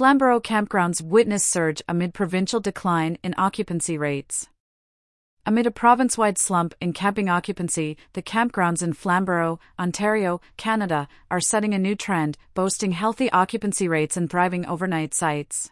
[0.00, 4.48] Flamborough campgrounds witness surge amid provincial decline in occupancy rates.
[5.44, 11.38] Amid a province wide slump in camping occupancy, the campgrounds in Flamborough, Ontario, Canada, are
[11.38, 15.70] setting a new trend, boasting healthy occupancy rates and thriving overnight sites.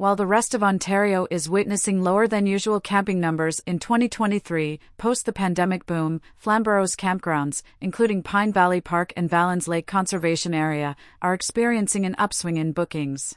[0.00, 5.26] While the rest of Ontario is witnessing lower than usual camping numbers in 2023, post
[5.26, 11.34] the pandemic boom, Flamborough's campgrounds, including Pine Valley Park and Valens Lake Conservation Area, are
[11.34, 13.34] experiencing an upswing in bookings.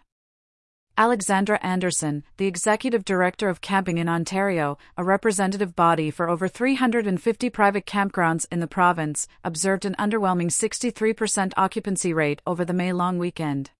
[0.97, 7.49] Alexandra Anderson, the executive director of Camping in Ontario, a representative body for over 350
[7.49, 13.17] private campgrounds in the province, observed an underwhelming 63% occupancy rate over the May long
[13.17, 13.71] weekend.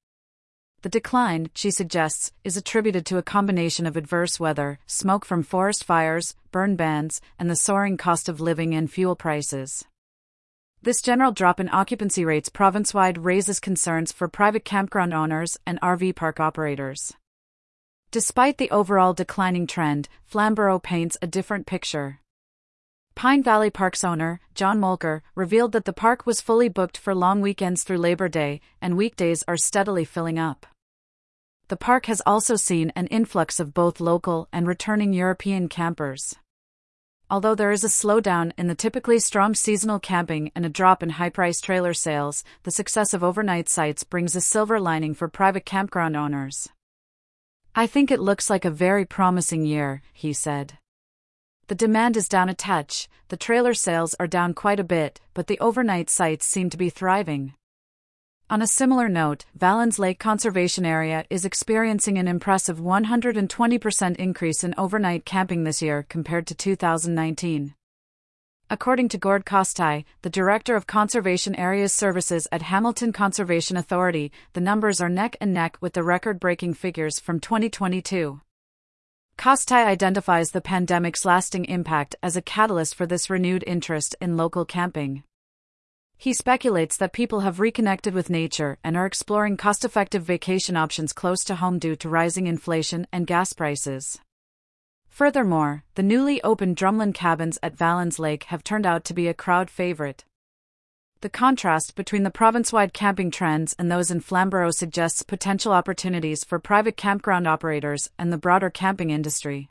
[0.84, 5.86] The decline, she suggests, is attributed to a combination of adverse weather, smoke from forest
[5.86, 9.86] fires, burn bans, and the soaring cost of living and fuel prices.
[10.82, 15.80] This general drop in occupancy rates province wide raises concerns for private campground owners and
[15.80, 17.14] RV park operators.
[18.12, 22.20] Despite the overall declining trend, Flamborough paints a different picture.
[23.16, 27.40] Pine Valley Park's owner, John Molker, revealed that the park was fully booked for long
[27.40, 30.66] weekends through Labor Day, and weekdays are steadily filling up
[31.70, 36.36] the park has also seen an influx of both local and returning European campers.
[37.30, 41.12] Although there is a slowdown in the typically strong seasonal camping and a drop in
[41.12, 45.66] high priced trailer sales, the success of overnight sites brings a silver lining for private
[45.66, 46.70] campground owners.
[47.74, 50.78] I think it looks like a very promising year, he said.
[51.68, 55.48] The demand is down a touch, the trailer sales are down quite a bit, but
[55.48, 57.56] the overnight sites seem to be thriving.
[58.54, 64.76] On a similar note, Valens Lake Conservation Area is experiencing an impressive 120% increase in
[64.78, 67.74] overnight camping this year compared to 2019.
[68.70, 74.62] According to Gord Kostai, the Director of Conservation Areas Services at Hamilton Conservation Authority, the
[74.62, 78.40] numbers are neck and neck with the record breaking figures from 2022.
[79.36, 84.64] Kostai identifies the pandemic's lasting impact as a catalyst for this renewed interest in local
[84.64, 85.24] camping.
[86.18, 91.14] He speculates that people have reconnected with nature and are exploring cost effective vacation options
[91.14, 94.20] close to home due to rising inflation and gas prices.
[95.10, 99.34] Furthermore, the newly opened drumlin cabins at Valens Lake have turned out to be a
[99.34, 100.26] crowd favorite.
[101.22, 106.44] The contrast between the province wide camping trends and those in Flamborough suggests potential opportunities
[106.44, 109.70] for private campground operators and the broader camping industry.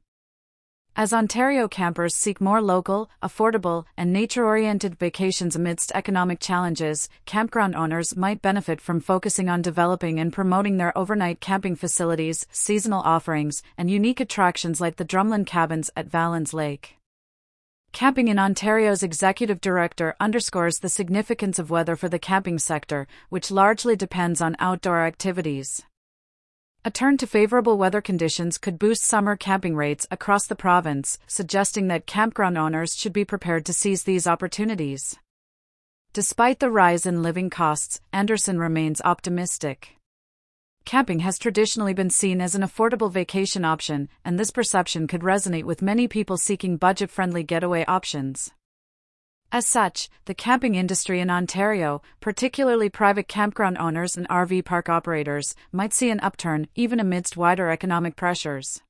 [0.95, 7.75] As Ontario campers seek more local, affordable, and nature oriented vacations amidst economic challenges, campground
[7.75, 13.63] owners might benefit from focusing on developing and promoting their overnight camping facilities, seasonal offerings,
[13.79, 16.99] and unique attractions like the Drumlin Cabins at Valens Lake.
[17.93, 23.51] Camping in Ontario's executive director underscores the significance of weather for the camping sector, which
[23.51, 25.83] largely depends on outdoor activities.
[26.85, 31.87] A turn to favorable weather conditions could boost summer camping rates across the province, suggesting
[31.87, 35.15] that campground owners should be prepared to seize these opportunities.
[36.13, 39.95] Despite the rise in living costs, Anderson remains optimistic.
[40.85, 45.63] Camping has traditionally been seen as an affordable vacation option, and this perception could resonate
[45.63, 48.51] with many people seeking budget friendly getaway options.
[49.55, 55.55] As such, the camping industry in Ontario, particularly private campground owners and RV park operators,
[55.71, 58.81] might see an upturn even amidst wider economic pressures.